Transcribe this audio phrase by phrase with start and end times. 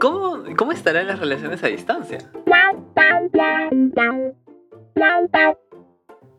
[0.00, 2.18] ¿cómo, ¿cómo estarán las relaciones a distancia?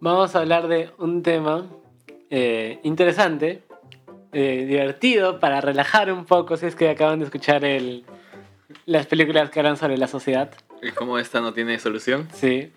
[0.02, 1.68] Vamos a hablar de un tema
[2.30, 3.64] eh, interesante,
[4.34, 8.04] eh, divertido, para relajar un poco, si es que acaban de escuchar el,
[8.86, 10.52] las películas que hablan sobre la sociedad.
[10.82, 12.28] ¿Y cómo esta no tiene solución?
[12.34, 12.72] Sí.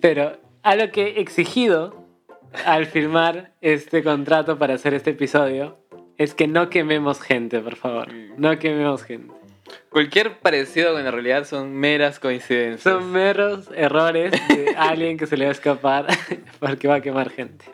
[0.00, 2.06] Pero algo que he exigido
[2.66, 5.78] al firmar este contrato para hacer este episodio
[6.18, 8.08] es que no quememos gente, por favor.
[8.36, 9.39] No quememos gente.
[9.90, 12.82] Cualquier parecido con la realidad son meras coincidencias.
[12.82, 16.06] Son meros errores de alguien que se le va a escapar
[16.60, 17.64] porque va a quemar gente.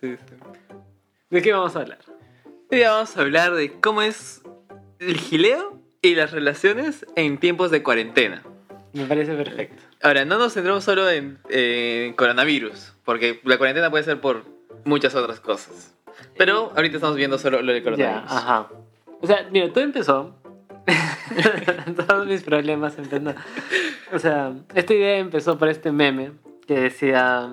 [0.00, 0.34] Sí, sí.
[1.30, 1.98] ¿De qué vamos a hablar?
[2.70, 4.42] Hoy día vamos a hablar de cómo es
[4.98, 8.42] el gileo y las relaciones en tiempos de cuarentena.
[8.92, 9.82] Me parece perfecto.
[10.02, 11.38] Ahora, no nos centramos solo en,
[12.14, 14.44] coronavirus, porque la cuarentena puede ser por
[14.84, 15.94] muchas otras cosas.
[16.36, 18.30] Pero ahorita estamos viendo solo lo de Ya, coronavirus.
[18.32, 18.68] ajá.
[19.20, 20.34] O sea, mira, todo empezó.
[22.06, 23.34] Todos mis problemas empezaron.
[24.12, 26.32] O sea, esta idea empezó por este meme
[26.66, 27.52] que decía: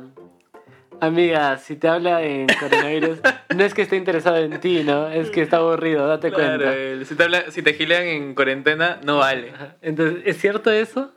[1.01, 3.19] Amiga, si te habla en coronavirus,
[3.55, 5.07] no es que esté interesado en ti, ¿no?
[5.09, 6.73] Es que está aburrido, date Claro, cuenta.
[6.75, 9.51] el- si, te habla- si te gilean en cuarentena, no vale.
[9.81, 11.11] Entonces, ¿es cierto eso?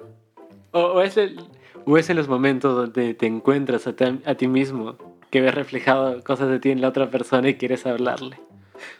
[0.73, 1.41] ¿O, o es el-
[1.85, 4.97] o es en los momentos donde te encuentras a, ti- a ti mismo
[5.31, 8.37] que ves reflejado cosas de ti en la otra persona y quieres hablarle?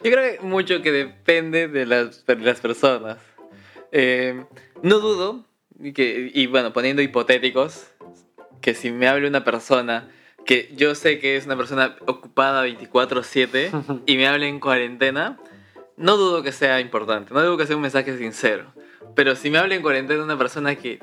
[0.03, 3.17] Yo creo que mucho que depende de las, de las personas.
[3.91, 4.43] Eh,
[4.83, 5.45] no dudo,
[5.93, 7.87] que, y bueno, poniendo hipotéticos,
[8.61, 10.09] que si me habla una persona
[10.45, 15.37] que yo sé que es una persona ocupada 24/7 y me habla en cuarentena,
[15.97, 18.73] no dudo que sea importante, no dudo que sea un mensaje sincero.
[19.15, 20.99] Pero si me habla en cuarentena una persona que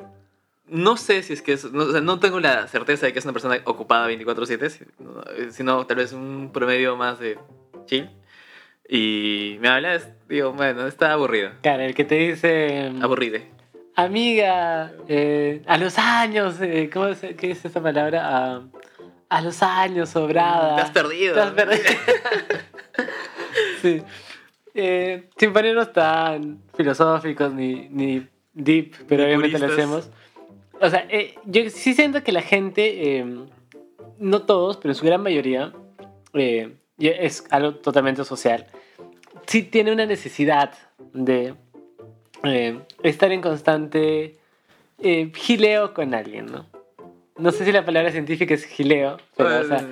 [0.67, 3.19] no sé si es que es, no, o sea, no tengo la certeza de que
[3.19, 7.37] es una persona ocupada 24/7, si- no, eh, sino tal vez un promedio más de
[7.85, 8.09] chill.
[8.89, 11.51] Y me habla, es- digo, bueno, está aburrido.
[11.61, 12.91] Claro, el que te dice...
[13.01, 13.39] Aburrido.
[13.95, 18.27] Amiga, eh, a los años, eh, ¿cómo es, ¿qué es esa palabra?
[18.55, 18.61] A,
[19.29, 20.75] a los años, sobrada.
[20.75, 21.33] Te has perdido.
[21.33, 21.83] Te has perdido.
[23.81, 24.03] sí.
[24.75, 30.11] Eh, sin ponernos tan filosóficos ni, ni deep, pero Ni obviamente lo hacemos.
[30.79, 31.07] O sea,
[31.45, 33.25] yo sí siento que la gente,
[34.19, 35.73] no todos, pero en su gran mayoría,
[36.35, 38.65] eh, es algo totalmente social,
[39.45, 40.73] sí tiene una necesidad
[41.13, 41.55] de
[42.43, 44.37] eh, estar en constante
[44.99, 46.65] eh, gileo con alguien, ¿no?
[47.37, 49.87] No sé si la palabra científica es gileo, pero, o sea,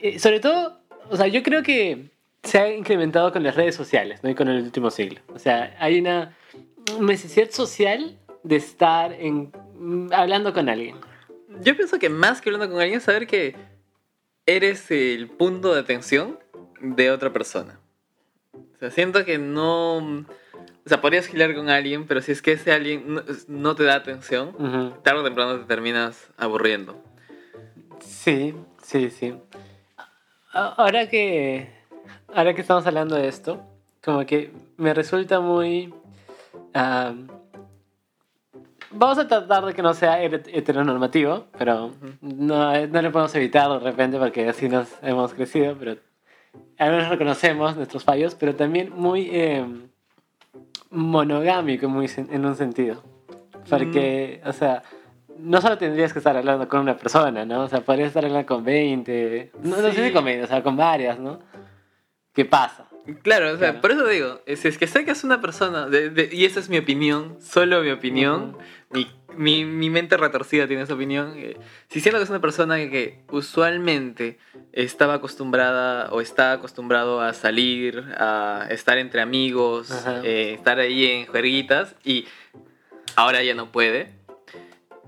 [0.00, 0.78] eh, sobre todo,
[1.10, 2.10] o sea, yo creo que
[2.42, 4.28] se ha incrementado con las redes sociales, ¿no?
[4.28, 5.20] Y con el último siglo.
[5.34, 6.36] O sea, hay una
[7.00, 10.96] necesidad social de estar en, mm, hablando con alguien.
[11.60, 13.54] Yo pienso que más que hablando con alguien, saber que
[14.44, 16.38] eres el punto de atención
[16.82, 17.78] de otra persona.
[18.54, 19.96] O sea, siento que no...
[19.98, 23.84] O sea, podrías girar con alguien, pero si es que ese alguien no, no te
[23.84, 24.52] da atención,
[25.04, 27.00] tarde o temprano te terminas aburriendo.
[28.00, 29.34] Sí, sí, sí.
[30.52, 31.70] Ahora que,
[32.34, 33.62] ahora que estamos hablando de esto,
[34.04, 35.94] como que me resulta muy...
[38.90, 43.70] vamos a tratar de que no sea het- heteronormativo, pero no, no lo podemos evitar
[43.70, 45.96] de repente porque así nos hemos crecido, pero
[46.78, 49.64] al menos reconocemos nuestros fallos, pero también muy eh,
[50.90, 53.02] monogámico muy en un sentido.
[53.68, 54.82] Porque, o sea,
[55.38, 57.62] no solo tendrías que estar hablando con una persona, ¿no?
[57.62, 60.06] O sea, podrías estar hablando con 20, no, no sé Sí.
[60.08, 61.38] si con 20, o sea, con varias, ¿no?
[62.34, 62.86] ¿Qué pasa?
[63.22, 63.80] Claro, o sea, Claro.
[63.80, 66.60] por eso digo, si es que sé que es una persona, de- de- y esa
[66.60, 68.56] es mi opinión, solo mi opinión,
[68.90, 71.56] mi, mi, mi mente retorcida tiene esa opinión, eh,
[71.88, 74.38] si siento que es una persona que usualmente
[74.72, 80.20] estaba acostumbrada o está acostumbrado a salir, a estar entre amigos, Ajá.
[80.22, 82.26] eh, estar ahí en juerguitas, y
[83.16, 84.10] ahora ya no puede,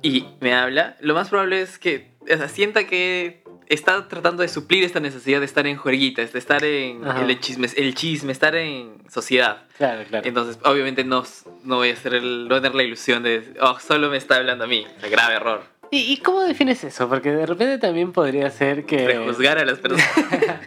[0.03, 4.48] y me habla, lo más probable es que o sea, sienta que está tratando de
[4.48, 7.25] suplir esta necesidad de estar en juerguitas, de estar en Ajá.
[7.25, 9.64] el chisme, el chisme, estar en sociedad.
[9.76, 10.26] Claro, claro.
[10.26, 11.25] Entonces, obviamente no,
[11.64, 14.64] no voy a hacer el, no tener la ilusión de, oh, solo me está hablando
[14.64, 14.87] a mí.
[15.11, 15.62] Grave error.
[15.90, 17.08] ¿Y, y cómo defines eso?
[17.08, 19.05] Porque de repente también podría ser que...
[19.05, 20.08] Prejuzgar a las personas.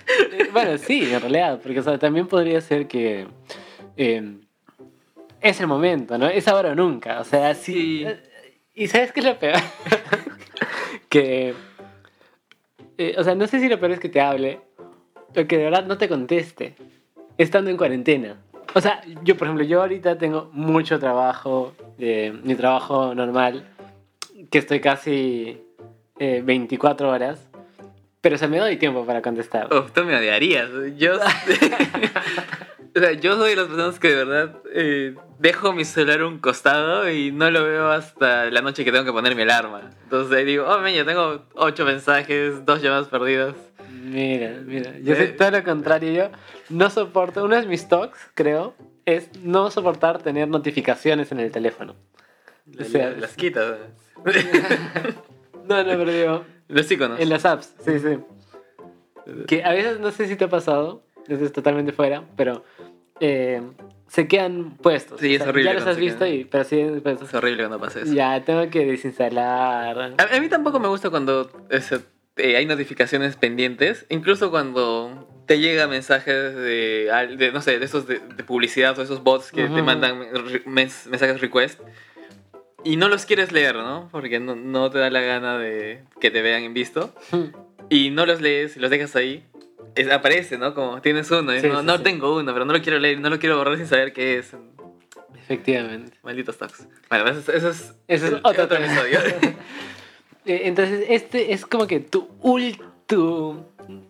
[0.51, 3.27] Bueno, sí, en realidad, porque o sea, también podría ser que
[3.95, 4.37] eh,
[5.41, 6.27] es el momento, ¿no?
[6.27, 7.19] Es ahora o nunca.
[7.19, 7.73] O sea, sí.
[7.73, 8.03] Sí.
[8.05, 8.19] eh,
[8.73, 9.59] ¿Y sabes qué es lo peor?
[11.09, 11.53] que.
[12.97, 14.59] Eh, o sea, no sé si lo peor es que te hable
[15.29, 16.75] o que de verdad no te conteste
[17.37, 18.37] estando en cuarentena.
[18.73, 23.65] O sea, yo, por ejemplo, yo ahorita tengo mucho trabajo, eh, mi trabajo normal,
[24.51, 25.57] que estoy casi
[26.19, 27.49] eh, 24 horas,
[28.21, 29.73] pero o sea, me doy tiempo para contestar.
[29.73, 30.69] Oh, tú me odiarías.
[30.97, 31.13] Yo,
[32.95, 36.27] o sea, yo soy de las personas que de verdad eh, dejo mi celular a
[36.27, 39.91] un costado y no lo veo hasta la noche que tengo que poner mi alarma.
[40.03, 43.55] Entonces ahí digo, oh, man, ya tengo ocho mensajes, dos llamadas perdidas.
[44.03, 45.17] Mira, mira, yo Eh.
[45.17, 46.11] soy todo lo contrario.
[46.13, 46.29] Yo
[46.69, 48.73] no soporto, uno de mis talks, creo,
[49.05, 51.95] es no soportar tener notificaciones en el teléfono.
[52.79, 53.75] O sea, las quitas.
[55.67, 57.19] No, no, pero digo, Los iconos.
[57.19, 58.17] en las apps, sí, sí.
[59.47, 62.63] Que a veces no sé si te ha pasado, eso es totalmente fuera, pero
[63.19, 63.61] eh,
[64.07, 65.19] se quedan puestos.
[65.19, 66.33] Sí, es horrible Ya los has visto, quedan.
[66.33, 67.29] y, pero sí, puestos.
[67.29, 68.13] Es horrible cuando pasa eso.
[68.13, 69.99] Ya, tengo que desinstalar.
[70.17, 71.99] A, a mí tampoco me gusta cuando ese,
[72.37, 78.19] eh, hay notificaciones pendientes, incluso cuando te llega mensajes de, no sé, de esos de,
[78.19, 80.19] de publicidad o esos bots que te mandan
[80.65, 81.79] mensajes request
[82.83, 84.09] y no los quieres leer, ¿no?
[84.11, 87.13] Porque no, no te da la gana de que te vean en visto
[87.89, 89.43] y no los lees y los dejas ahí.
[90.01, 90.73] Es- aparece, ¿no?
[90.73, 92.03] Como tienes uno, y Sí, no, sí, no sí.
[92.03, 94.53] tengo uno, pero no lo quiero leer, no lo quiero borrar sin saber qué es.
[95.35, 96.17] Efectivamente.
[96.23, 96.87] Malditos tags.
[97.09, 99.19] Bueno, eso, es- eso es, Eso es otro episodio.
[100.49, 103.65] Eh, Entonces, este es como que tu último.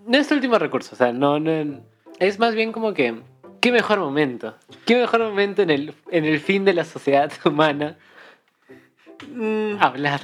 [0.05, 1.81] No es tu último recurso, o sea, no, no.
[2.19, 3.15] Es más bien como que.
[3.59, 4.55] ¿Qué mejor momento?
[4.85, 7.97] ¿Qué mejor momento en el, en el fin de la sociedad humana?
[9.33, 10.21] Mm, Hablar.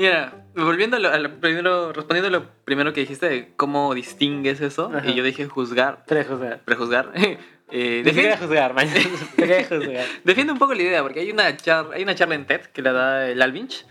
[0.00, 3.92] Mira, volviendo a lo, a lo primero, respondiendo a lo primero que dijiste de cómo
[3.94, 5.06] distingues eso, Ajá.
[5.06, 6.60] y yo dije juzgar, Prejuzgar.
[6.64, 7.12] prejuzgar.
[7.70, 8.74] eh, defiende, juzgar,
[10.24, 12.80] defiende un poco la idea, porque hay una, charla, hay una charla en TED que
[12.80, 13.84] la da el Alvinch,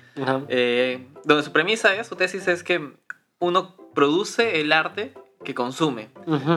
[0.47, 2.81] eh, donde su premisa es, su tesis es que
[3.37, 5.13] uno produce el arte
[5.43, 6.09] que consume.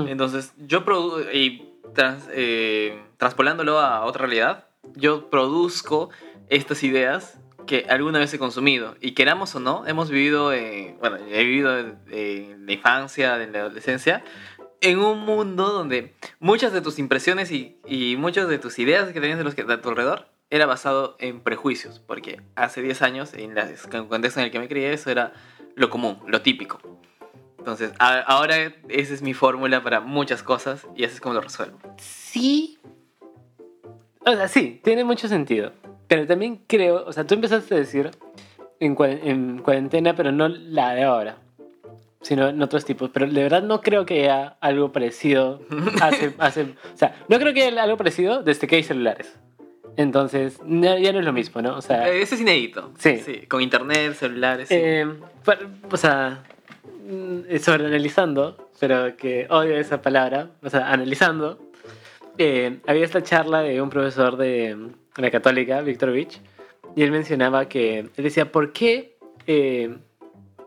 [0.08, 4.64] Entonces, yo produ y trans- eh, transpolándolo a otra realidad,
[4.96, 6.08] yo produzco
[6.48, 8.96] estas ideas que alguna vez he consumido.
[9.00, 13.60] Y queramos o no, hemos vivido, eh, bueno, he vivido en la infancia, en la
[13.60, 14.24] adolescencia,
[14.80, 19.20] en un mundo donde muchas de tus impresiones y, y muchas de tus ideas que
[19.20, 22.00] tenías de, los que, de tu alrededor era basado en prejuicios.
[22.00, 25.10] Porque hace 10 años, en la- en el contexto en el que me crié, eso
[25.10, 25.32] era
[25.76, 26.80] lo común, lo típico.
[27.58, 28.56] Entonces, ahora
[28.88, 31.78] esa es mi fórmula para muchas cosas y así es como lo resuelvo.
[31.96, 32.80] Sí.
[34.26, 35.72] O sea, sí, tiene mucho sentido.
[36.12, 38.10] Pero también creo, o sea, tú empezaste a decir
[38.80, 41.36] en, en cuarentena, pero no la de ahora,
[42.20, 43.08] sino en otros tipos.
[43.08, 45.62] Pero de verdad no creo que haya algo parecido.
[46.02, 49.34] Hace, hace, o sea, no creo que haya algo parecido desde que hay celulares.
[49.96, 51.78] Entonces, no- ya no es lo mismo, ¿no?
[51.78, 52.90] O sea, Eh, Ese es inédito.
[52.98, 53.46] Sí.
[53.48, 54.68] Con internet, celulares.
[54.68, 54.74] sí.
[54.76, 55.06] eh,
[55.46, 55.56] pa-
[55.90, 56.42] o sea,
[57.08, 61.58] mm, sobreanalizando, pero que odio esa palabra, o sea, analizando,
[62.36, 64.76] eh, había esta charla de un profesor de
[65.16, 66.40] la católica, Víctor Vich,
[66.96, 69.16] y él mencionaba que, él decía, ¿por qué?
[69.46, 69.96] eh,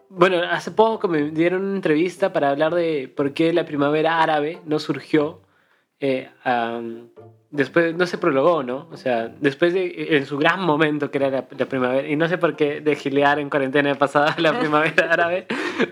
[0.09, 4.59] bueno, hace poco me dieron una entrevista para hablar de por qué la primavera árabe
[4.65, 5.41] no surgió
[5.99, 7.09] eh, am,
[7.51, 8.87] después, no se prolongó, ¿no?
[8.91, 12.27] O sea, después de en su gran momento que era la, la primavera, y no
[12.27, 15.47] sé por qué de gilear en cuarentena pasada la primavera árabe,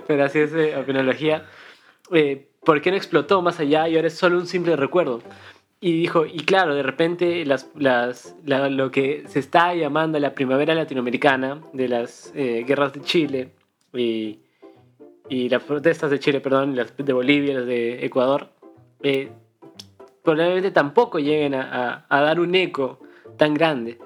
[0.08, 1.46] pero así es eh, opinología,
[2.12, 5.22] eh, ¿por qué no explotó más allá y ahora es solo un simple recuerdo?
[5.86, 10.34] Y dijo, y claro, de repente las, las, la- lo que se está llamando la
[10.34, 13.50] primavera latinoamericana, de las eh, guerras de Chile
[13.94, 14.40] y,
[15.50, 18.48] las protestas de Chile, perdón, las de Bolivia, las de Ecuador,
[19.02, 19.30] eh,
[20.24, 23.00] probablemente tampoco lleguen a, dar un eco
[23.36, 23.98] tan grande.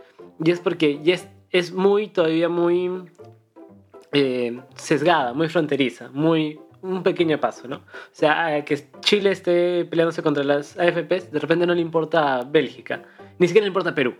[0.43, 3.03] Y es porque es, es muy, todavía muy
[4.13, 7.77] eh, sesgada, muy fronteriza, muy un pequeño paso, ¿no?
[7.77, 7.81] O
[8.11, 13.03] sea, a que Chile esté peleándose contra las AFPs, de repente no le importa Bélgica,
[13.39, 14.15] ni siquiera le importa Perú.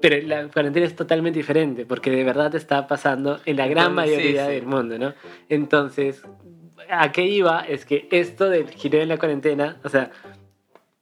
[0.00, 4.10] Pero la cuarentena es totalmente diferente, porque de verdad está pasando en la gran Entonces,
[4.10, 4.52] sí, mayoría sí.
[4.52, 5.14] del mundo, ¿no?
[5.48, 6.22] Entonces,
[6.90, 7.60] ¿a qué iba?
[7.60, 10.10] Es que esto del giro en la cuarentena, o sea,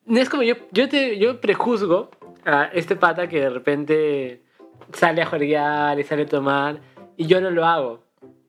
[0.05, 2.11] no es como yo, yo, te, yo prejuzgo
[2.45, 4.43] a este pata que de repente
[4.93, 6.81] sale a jugar y sale a tomar,
[7.17, 8.05] y yo no lo hago.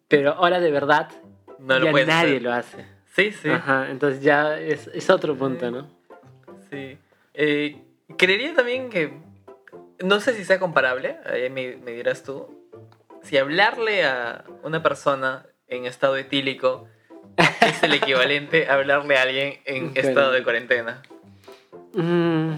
[0.08, 1.10] Pero ahora de verdad,
[1.62, 2.41] no lo ya puedes nadie hacer.
[2.41, 2.86] lo hace.
[3.15, 3.50] Sí, sí.
[3.50, 5.88] Ajá, entonces ya es, es otro punto, ¿no?
[6.70, 6.98] sí.
[7.34, 7.77] Eh,
[8.18, 9.13] creería también que.
[10.03, 12.68] No sé si sea comparable, ahí me, me dirás tú.
[13.24, 16.88] Si hablarle a una persona en estado etílico
[17.62, 20.10] es el equivalente a hablarle a alguien en Claro.
[20.10, 21.01] estado de cuarentena.
[21.94, 22.53] Mm,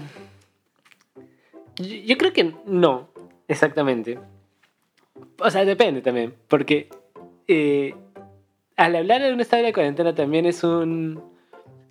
[1.76, 3.10] yo, yo creo que no,
[3.48, 4.18] exactamente.
[5.38, 6.88] O sea, depende también, porque
[7.48, 7.94] eh,
[8.76, 11.32] al hablar de un estado de cuarentena también es un...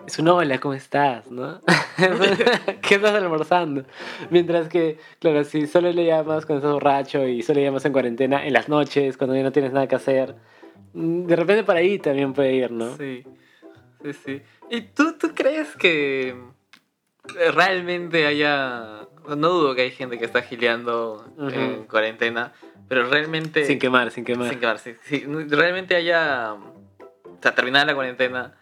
[0.05, 1.31] Es un hola, ¿cómo estás?
[1.31, 1.61] ¿No?
[2.81, 3.85] ¿Qué estás almorzando?
[4.31, 7.93] Mientras que, claro, si solo le llamas cuando estás borracho y solo le llamas en
[7.93, 10.35] cuarentena en las noches, cuando ya no tienes nada que hacer,
[10.93, 12.97] mm, de repente por ahí también puede ir, ¿no?
[12.97, 13.23] Sí,
[14.01, 14.41] sí, sí.
[14.69, 16.35] ¿Y tú, tú crees que
[17.53, 21.49] realmente haya No dudo que hay gente que está gileando Ujú.
[21.49, 22.51] en cuarentena,
[22.89, 23.63] pero realmente...
[23.65, 24.49] Sin quemar, sin quemar.
[24.49, 24.97] Sin quemarse.
[25.03, 26.55] Si realmente haya.
[27.43, 28.53] Sea, terminada la cuarentena,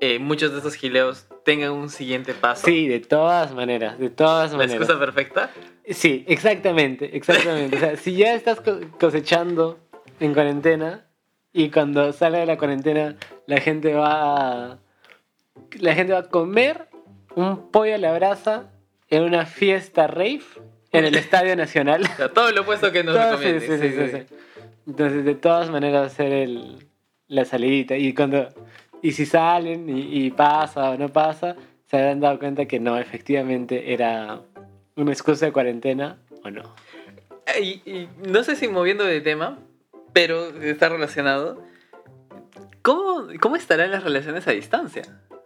[0.00, 2.66] eh, muchos de esos gileos tengan un siguiente paso.
[2.66, 4.80] Sí, de todas maneras, de todas La maneras.
[4.82, 5.50] excusa perfecta.
[5.90, 7.76] Sí, exactamente, exactamente.
[7.76, 9.78] O sea, si ya estás co- cosechando
[10.20, 11.04] en cuarentena
[11.52, 13.16] y cuando sale de la cuarentena
[13.46, 14.78] la gente va a,
[15.78, 16.88] la gente va a comer
[17.34, 18.70] un pollo a la brasa
[19.10, 20.42] en una fiesta rave
[20.92, 22.02] en el Estadio Nacional.
[22.04, 24.22] O sea, todo lo opuesto que nos sí, sí, sí.
[24.86, 26.86] Entonces, de todas maneras, hacer el,
[27.28, 27.96] la salidita.
[27.96, 28.48] Y cuando
[29.04, 33.92] y si salen y, pasa o no pasa, se habrán dado cuenta que no, efectivamente
[33.92, 34.40] era
[34.96, 36.74] una excusa de cuarentena o no.
[37.60, 39.58] Y no sé si moviendo de tema,
[40.14, 41.62] pero está relacionado.
[42.80, 45.02] ¿Cómo, ¿Cómo estarán las relaciones a distancia?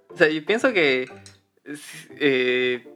[0.09, 1.11] O sea, yo pienso que
[2.21, 2.87] eh,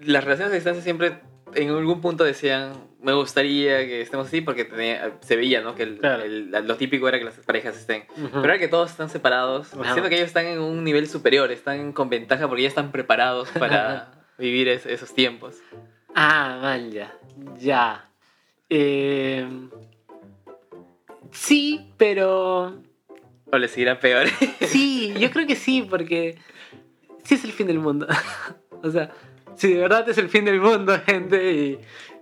[0.00, 1.18] las relaciones a distancia siempre
[1.54, 5.74] en algún punto decían, me gustaría que estemos así porque tenía- se veía, ¿no?
[5.74, 6.22] Que el- Claro.
[6.22, 8.04] el- lo típico era que las parejas estén.
[8.16, 8.28] Ujú.
[8.28, 9.92] Pero ahora que todos están separados, Ajá.
[9.94, 13.48] siento que ellos están en un nivel superior, están con ventaja porque ya están preparados
[13.50, 15.56] para vivir es- esos tiempos.
[16.14, 17.14] Ah, mal, ya.
[17.58, 18.08] Ya.
[18.68, 19.46] Eh,
[21.32, 22.80] sí, pero...
[23.52, 24.26] O les seguirá peor.
[24.60, 26.36] Sí, yo creo que sí, porque
[27.24, 28.06] sí es el fin del mundo.
[28.82, 29.10] o sea,
[29.56, 31.78] si de verdad es el fin del mundo, gente, y...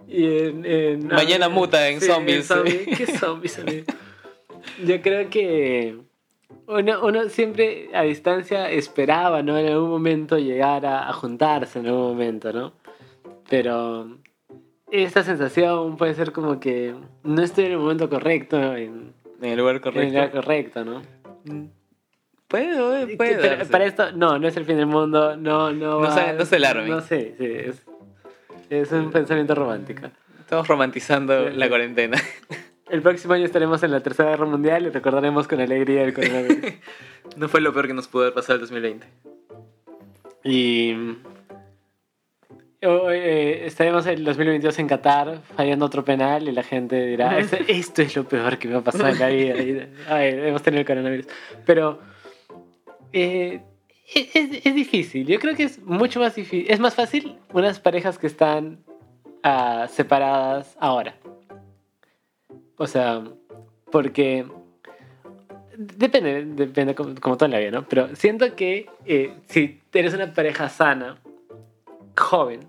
[0.08, 2.48] y en, en- Mañana muta en zombies.
[2.50, 3.60] zombie- ¿Qué zombies?
[4.84, 5.96] Yo creo que
[6.66, 9.58] uno, uno siempre a distancia esperaba, ¿no?
[9.58, 12.72] En algún momento llegar a, a juntarse en algún momento, ¿no?
[13.48, 14.18] Pero
[14.90, 19.58] esta sensación puede ser como que no estoy en el momento correcto, en, en el
[19.58, 20.12] lugar en el correcto.
[20.12, 21.02] lugar correcto, ¿no?
[22.48, 23.16] Puede.
[23.18, 23.70] Pero darse.
[23.70, 25.98] para esto, no, no es el fin del mundo, no, no.
[25.98, 26.88] No va- se- no se alarmen.
[26.88, 27.84] No sé, sí, es,
[28.70, 30.08] es un pensamiento romántico.
[30.40, 32.18] Estamos romantizando Sí, la cuarentena.
[32.90, 36.56] El próximo año estaremos en la Tercera Guerra Mundial y recordaremos con alegría el coronavirus.
[37.36, 39.06] No fue lo peor que nos pudo haber pasado el 2020.
[40.44, 40.94] y.
[42.82, 47.38] o, eh, estaremos en el 2022 en Qatar fallando otro penal y la gente dirá:
[47.38, 49.56] esto, esto es lo peor que me ha pasado en la vida.
[49.62, 51.26] Y, ay, hemos tenido el coronavirus.
[51.66, 52.00] Pero.
[53.12, 53.60] eh,
[54.14, 55.26] es, es- es difícil.
[55.26, 56.66] Yo creo que es mucho más difícil.
[56.70, 58.78] Es más fácil unas parejas que están
[59.42, 61.16] ah, separadas ahora.
[62.76, 63.24] O sea,
[63.90, 64.46] porque.
[65.80, 67.86] Depende, depende como, como todo en la vida, ¿no?
[67.88, 71.18] Pero siento que eh, si eres una pareja sana,
[72.16, 72.68] joven,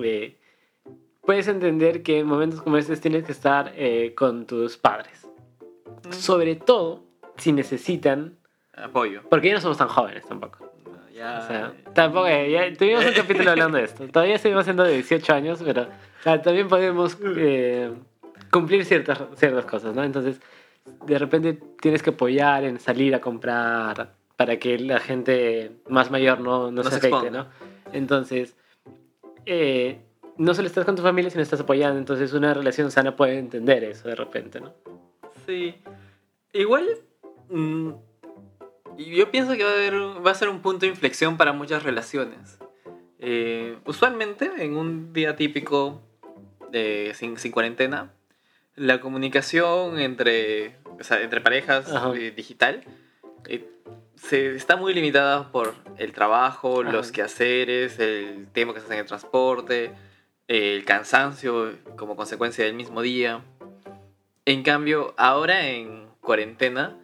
[0.00, 0.36] eh,
[1.22, 5.26] puedes entender que en momentos como estos tienes que estar eh, con tus padres.
[6.10, 7.02] Sobre todo
[7.36, 8.36] si necesitan.
[8.76, 9.22] Apoyo.
[9.28, 10.72] Porque ya no somos tan jóvenes tampoco.
[11.14, 11.38] Ya.
[11.38, 14.06] O sea, tampoco, eh, ya tuvimos un capítulo hablando de esto.
[14.08, 17.92] Todavía seguimos siendo de 18 años, pero o sea, también podemos eh,
[18.50, 20.02] cumplir ciertas, ciertas cosas, ¿no?
[20.02, 20.40] Entonces,
[21.06, 26.40] de repente tienes que apoyar en salir a comprar para que la gente más mayor
[26.40, 27.30] no, no, No se afecte, exponga.
[27.30, 27.46] ¿no?
[27.92, 28.56] Entonces,
[29.46, 30.00] eh,
[30.36, 31.98] no solo estás con tu familia, sino estás apoyando.
[31.98, 34.72] Entonces, una relación sana puede entender eso de repente, ¿no?
[35.46, 35.76] Sí.
[36.52, 36.86] Igual.
[38.96, 41.52] Mm, yo pienso que va a, haber, va a ser un punto de inflexión para
[41.52, 42.58] muchas relaciones.
[43.18, 46.02] Eh, usualmente, en un día típico
[46.70, 48.12] de, sin, sin cuarentena,
[48.76, 51.86] la comunicación entre, o sea, entre parejas
[52.16, 52.82] eh, digital
[53.46, 53.68] eh,
[54.16, 56.92] se, está muy limitada por el trabajo, Ajá.
[56.92, 59.92] los quehaceres, el tiempo que se hace en el transporte,
[60.48, 63.42] el cansancio como consecuencia del mismo día.
[64.44, 66.98] En cambio, ahora en cuarentena,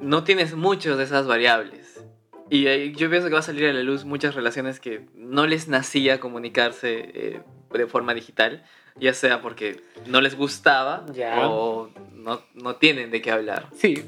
[0.00, 2.04] no tienes muchas de esas variables.
[2.50, 5.46] Y ahí yo pienso que va a salir a la luz muchas relaciones que no
[5.46, 7.40] les nacía comunicarse eh,
[7.72, 8.62] de forma digital,
[8.96, 11.48] ya sea porque no les gustaba Ya.
[11.48, 13.68] o no, no tienen de qué hablar.
[13.76, 14.04] Sí,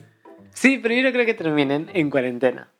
[0.52, 2.70] sí, pero yo no creo que terminen en cuarentena.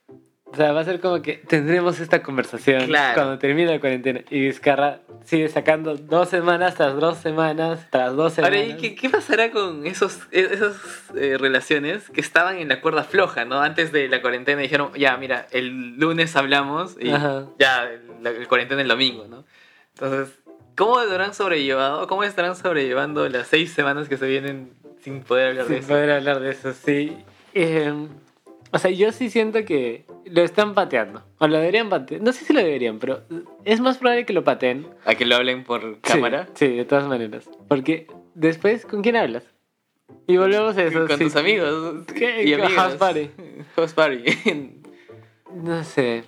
[0.57, 3.13] O sea, va a ser como que tendremos esta conversación Claro.
[3.13, 4.21] cuando termine la cuarentena.
[4.31, 8.59] Y Vizcarra sigue sacando dos semanas tras dos semanas tras dos semanas.
[8.59, 10.75] Ahora, ¿y qué, qué pasará con esos, e- esas
[11.15, 13.61] eh, relaciones que estaban en la cuerda floja, ¿no?
[13.61, 17.45] Antes de la cuarentena dijeron, ya, mira, el lunes hablamos y Ajá.
[17.59, 17.87] ya,
[18.23, 19.45] la- cuarentena el domingo, ¿no?
[19.93, 20.33] Entonces,
[20.75, 24.71] ¿cómo habrán sobrellevado, cómo estarán sobrellevando las seis semanas que se vienen
[25.03, 25.87] sin poder hablar de Sin eso?
[25.89, 27.15] poder hablar de eso, sí.
[27.53, 27.93] Eh,
[28.71, 31.23] o sea, yo sí siento que lo están pateando.
[31.39, 32.21] O lo deberían patear.
[32.21, 33.21] No sé si lo deberían, pero
[33.65, 34.87] es más probable que lo pateen.
[35.05, 36.47] ¿A que lo hablen por cámara?
[36.53, 37.49] Sí, sí, de todas maneras.
[37.67, 39.43] Porque después, ¿con quién hablas?
[40.27, 41.07] Y volvemos a eso.
[41.07, 41.23] Con sí.
[41.25, 42.43] tus amigos ¿Qué?
[42.43, 42.73] y amigas.
[42.73, 43.29] House party.
[43.75, 44.23] House party.
[45.53, 46.23] No sé.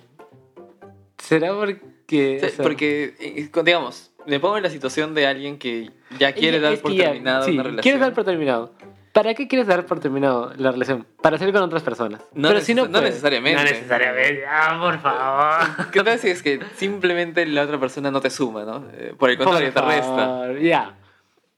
[1.18, 5.90] ¿Será porque o sea, porque, eh, digamos, me pongo en la situación de alguien que
[6.18, 7.82] ya quiere es dar por ya- terminada sí, una relación.
[7.82, 8.72] Quieres dar por terminado.
[9.12, 11.04] ¿Para qué quieres dar por terminado la relación?
[11.20, 12.22] Para salir con otras personas.
[12.32, 13.10] No Pero si no, no puedes.
[13.10, 13.58] necesariamente.
[13.62, 14.44] No necesariamente.
[14.46, 15.90] Ah, por favor.
[15.90, 18.86] ¿Qué tal si es que simplemente la otra persona no te suma, ¿no?
[18.92, 20.06] Eh, Por el contrario, Por te resta.
[20.16, 20.96] favor, Ya.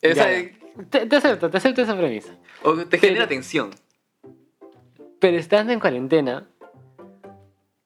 [0.01, 2.33] Te, te acepto, te acepto esa premisa.
[2.63, 3.71] o te Pero- genera tensión.
[5.21, 6.45] Pero estando en cuarentena,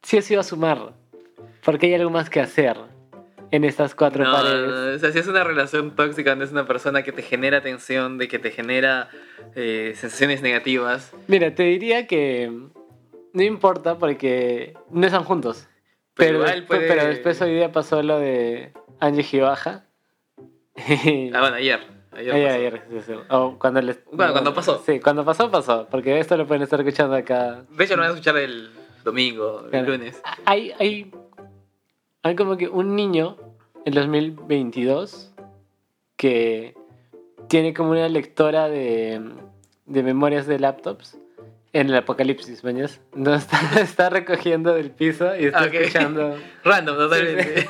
[0.02, 0.92] sí o sí va a sumar.
[1.64, 2.76] Porque hay algo más que hacer
[3.50, 4.68] en estas cuatro No, paredes.
[4.68, 7.60] no, o sea, si es una relación tóxica, no es una persona que te genera
[7.62, 9.08] tensión, de que te genera
[9.54, 11.12] eh, sensaciones negativas.
[11.28, 12.50] Mira, te diría que
[13.32, 15.68] no importa porque no están juntos.
[16.14, 19.84] Pero Pero, igual después, puede- pero después hoy día pasó lo de Angie Gibaja.
[20.76, 21.80] Ah, bueno, ayer.
[22.12, 23.12] Ayer, Ayer, ayer, sí, sí.
[23.28, 24.82] O cuando les- Bueno, cuando pasó.
[24.86, 25.86] Sí, cuando pasó, pasó.
[25.90, 27.64] Porque esto lo pueden estar escuchando acá.
[27.70, 28.70] De hecho, lo van a escuchar el
[29.04, 29.86] domingo, el Claro.
[29.88, 30.20] lunes.
[30.46, 31.10] Hay, hay,
[32.26, 33.36] hay como que un niño
[33.84, 35.32] en 2022
[36.16, 36.74] que
[37.48, 39.20] tiene como una lectora de,
[39.86, 41.18] de memorias de laptops
[41.72, 43.00] en el apocalipsis, ¿mañas?
[43.14, 46.36] Entonces está, está recogiendo del piso y está escuchando.
[46.64, 47.66] Random, totalmente.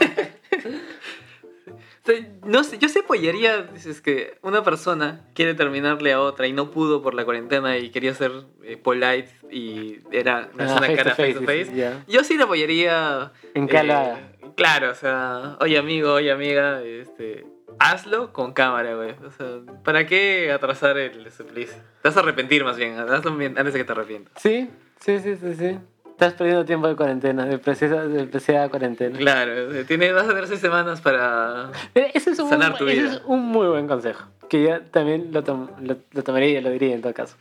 [2.03, 6.47] O sea, no sé, yo se apoyaría, dices que una persona quiere terminarle a otra
[6.47, 8.31] y no pudo por la cuarentena y quería ser
[8.63, 12.05] eh, polite y era una Ah, face cara to face to face, ya.
[12.07, 13.33] Yo sí le apoyaría.
[13.55, 14.17] En eh.
[14.57, 17.47] Claro, o sea, oye amigo, oye amiga, este,
[17.79, 19.13] hazlo con cámara, güey.
[19.25, 19.47] O sea,
[19.85, 21.77] ¿para qué atrasar el suplicio?
[22.03, 24.33] Te vas a arrepentir más bien, hazlo bien antes de que te arrepientas.
[24.43, 24.69] Sí,
[25.01, 25.79] sí, sí, sí, sí.
[26.11, 29.19] Estás perdiendo tiempo de cuarentena, de preciada, de cuarentena.
[29.19, 31.71] Claro, o sea, tiene, vas a tener seis semanas para.
[31.95, 33.13] Ese es, un, Sanar tu ese vida.
[33.17, 34.25] es un muy buen consejo.
[34.49, 37.37] Que yo también lo, tom- lo, lo tomaría y lo diría en todo caso.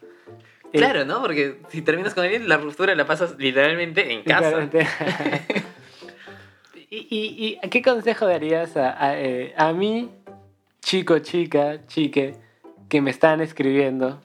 [0.74, 1.22] Claro, ¿no?
[1.22, 4.40] Porque si terminas con alguien, la ruptura la pasas literalmente en casa.
[4.40, 4.86] Claramente.
[6.90, 10.10] ¿Y, qué consejo darías a, a, eh, a mí,
[10.82, 12.36] chico, chica, chique,
[12.90, 14.22] que me están escribiendo?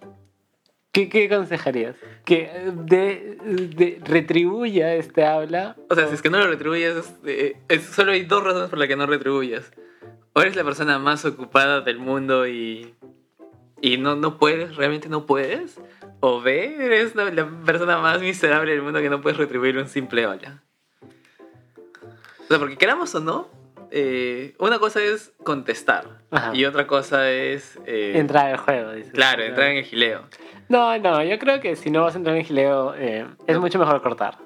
[0.93, 1.97] ¿Qué, qué aconsejarías?
[2.25, 3.37] ¿Que eh, de,
[3.77, 5.77] de- retribuya este habla?
[5.89, 8.79] O sea, si es que no lo retribuyes, es, eh, solo hay dos razones por
[8.79, 9.71] las que no retribuyas.
[10.33, 12.95] O eres la persona más ocupada del mundo y,
[13.81, 15.81] y no, no puedes, realmente no puedes.
[16.21, 19.89] O B, eres la, la persona más miserable del mundo que no puedes retribuir un
[19.89, 20.63] simple hola.
[22.51, 23.47] O sea, porque queramos o no,
[23.93, 26.51] eh, una cosa es contestar Ajá.
[26.53, 27.79] y otra cosa es...
[27.87, 29.13] eh, Entrar al juego, dices.
[29.13, 30.23] Claro, entrar en el gileo.
[30.69, 33.79] No, no, yo creo que si no vas a entrar en gileo, eh, es mucho
[33.79, 34.39] mejor cortar.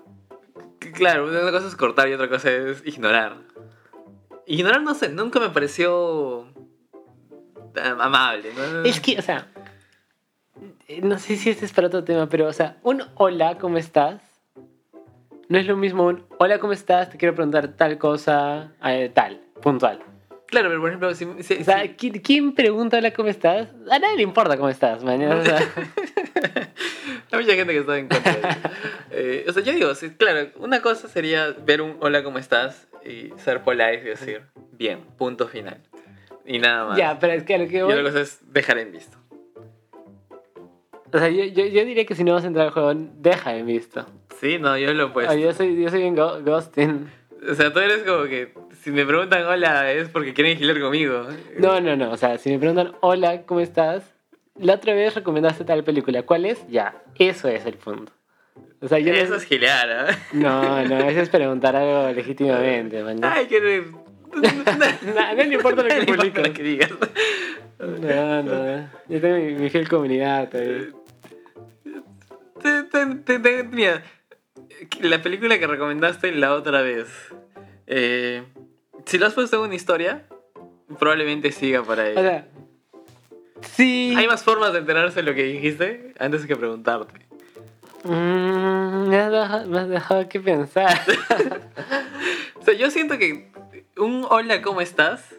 [0.92, 3.36] Claro, una cosa es cortar y otra cosa es ignorar.
[4.46, 6.42] Ignorar, no sé, nunca me pareció
[7.82, 8.50] am- amable.
[8.54, 8.82] ¿no?
[8.84, 9.48] Es que, o sea,
[11.02, 14.20] no sé si este es para otro tema, pero, o sea, un hola, ¿cómo estás?
[15.48, 17.10] No es lo mismo un hola, ¿cómo estás?
[17.10, 20.00] Te quiero preguntar tal cosa, eh, tal, puntual.
[20.46, 23.68] Claro, pero por ejemplo, si, si- O sea, si- ¿quién, quién pregunta hola, ¿cómo estás?
[23.90, 25.36] A nadie le importa cómo estás, mañana.
[25.36, 25.58] O sea,
[27.32, 28.34] hay mucha gente que está en contra.
[29.16, 32.88] Eh, o sea, yo digo, claro, una cosa sería ver un hola, ¿cómo estás?
[33.04, 35.78] Y ser polite y decir, bien, punto final.
[36.44, 36.98] Y nada más.
[36.98, 37.92] ya, pero es que lo que y voy...
[37.92, 39.16] otra cosa es dejar en visto.
[41.12, 43.54] O sea, yo, yo, yo diría que si no vas a entrar al juego, deja
[43.56, 44.04] en visto.
[44.44, 45.26] Sí, no, yo lo pues.
[45.30, 47.10] Ah, yo soy, yo soy bien go- ghosting.
[47.50, 48.52] O sea, tú eres como que
[48.82, 51.26] si me preguntan hola es porque quieren girar conmigo.
[51.58, 52.10] No, no, no.
[52.10, 54.02] O sea, si me preguntan, hola, ¿cómo estás?
[54.60, 56.24] La otra vez recomendaste tal película.
[56.24, 56.62] ¿Cuál es?
[56.68, 58.12] Ya, eso es el punto.
[58.82, 60.18] O sea, yo no- Eso es gilear, ¿ah?
[60.34, 63.20] No, no, eso es preguntar algo legítimamente, man.
[63.20, 63.60] No, Ay, que...
[64.34, 66.48] no le importa lo que No publicas.
[66.48, 66.90] lo que digas.
[67.78, 68.88] No, no.
[69.08, 70.92] Yo tengo mi, mi fiel comunidad te-
[73.24, 74.02] te- te- Mira,
[75.00, 77.08] la película que recomendaste la otra vez.
[77.86, 78.42] eh,
[79.06, 80.26] si lo has puesto en una historia,
[80.98, 82.22] probablemente siga para O ella.
[82.22, 82.48] sea,
[83.62, 84.14] sí.
[84.16, 87.26] Hay más formas de enterarse de lo que dijiste antes que preguntarte.
[88.04, 91.00] Mm, me, has dejado, me has dejado que pensar.
[92.56, 93.52] O sea, yo siento que
[93.98, 95.34] un hola, ¿cómo estás?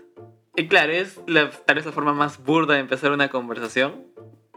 [0.56, 4.06] Y claro, es la, tal vez la forma más burda de empezar una conversación,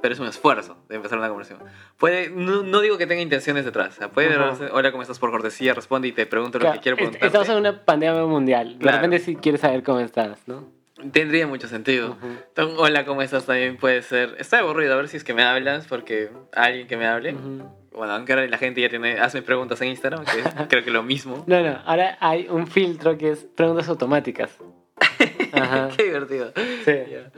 [0.00, 1.66] pero es un esfuerzo de empezar una conversación.
[1.96, 3.94] Puede, no, no digo que tenga intenciones detrás.
[3.96, 4.38] O sea, puede Ajá.
[4.46, 5.18] darse, hola, ¿cómo estás?
[5.18, 7.26] Por cortesía, responde y te pregunto lo Claro, que quiero preguntarte.
[7.26, 8.74] Estamos en una pandemia mundial.
[8.74, 8.98] De Claro.
[8.98, 10.68] repente sí quieres saber cómo estás, ¿no?
[11.12, 12.10] Tendría mucho sentido.
[12.12, 12.26] Ujú.
[12.48, 13.46] Entonces, hola, ¿cómo estás?
[13.46, 14.34] También puede ser.
[14.38, 17.34] Estoy aburrido, a ver si es que me hablas, porque alguien que me hable.
[17.34, 17.70] Ujú.
[17.92, 19.18] Bueno, aunque ahora la gente ya tiene.
[19.20, 21.44] Hazme preguntas en Instagram, que creo que lo mismo.
[21.48, 24.56] No, no, ahora hay un filtro que es preguntas automáticas.
[25.52, 25.88] Ajá.
[25.96, 26.52] Qué divertido.
[26.84, 26.92] Sí.
[27.10, 27.30] Ya.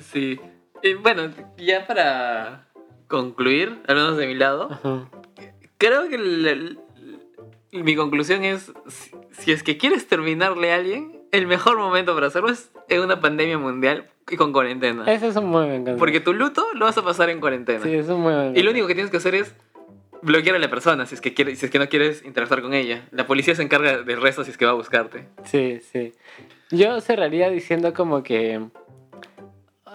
[0.00, 0.40] Sí.
[0.82, 2.66] Y bueno, ya para
[3.08, 5.08] concluir, al menos de mi lado, Ajá.
[5.78, 6.76] creo que
[7.72, 12.28] mi conclusión es: si, si es que quieres terminarle a alguien, el mejor momento para
[12.28, 15.04] hacerlo es en una pandemia mundial y con cuarentena.
[15.10, 15.98] Ese es un muy buen consejo.
[15.98, 17.82] Porque tu luto lo vas a pasar en cuarentena.
[17.82, 19.54] Sí, es un muy buen Y lo único que tienes que hacer es
[20.22, 22.74] bloquear a la persona si es que, quiere, si es que no quieres interactuar con
[22.74, 23.06] ella.
[23.12, 25.28] La policía se encarga del resto si es que va a buscarte.
[25.44, 26.14] Sí, sí.
[26.70, 28.60] Yo cerraría diciendo como que...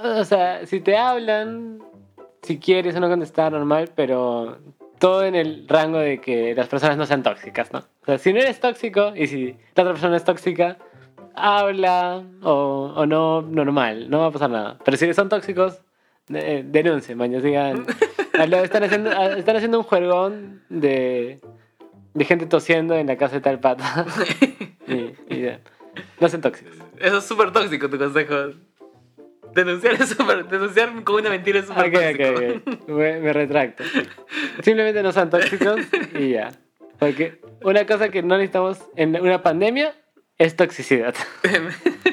[0.03, 1.79] O sea, si te hablan,
[2.41, 4.57] si quieres o no contestar normal, pero
[4.99, 7.79] todo en el rango de que las personas no sean tóxicas, ¿no?
[7.79, 10.77] O sea, si no eres tóxico y si la otra persona es tóxica,
[11.35, 14.77] habla o, o no, normal, no va a pasar nada.
[14.83, 15.81] Pero si son tóxicos,
[16.27, 17.85] de, denuncien, man, ya sigan.
[18.33, 21.41] Están haciendo, están haciendo un juegón de,
[22.13, 24.05] de gente tosiendo en la casa de tal pata.
[24.87, 25.59] y, y ya.
[26.19, 26.73] No sean tóxicos.
[26.97, 28.53] Eso es súper tóxico tu consejo.
[29.53, 30.47] Denunciar es súper.
[30.47, 32.29] Denunciar con una mentira es súper Ok, tóxico.
[32.29, 32.89] ok, ok.
[32.89, 33.83] Me, me retracto.
[34.63, 35.81] Simplemente no sean tóxicos
[36.17, 36.51] y ya.
[36.99, 39.93] Porque una cosa que no necesitamos en una pandemia
[40.37, 41.15] es toxicidad.